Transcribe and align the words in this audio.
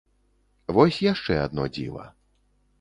Вось 0.77 0.97
яшчэ 1.11 1.39
адно 1.45 1.69
дзіва. 1.77 2.11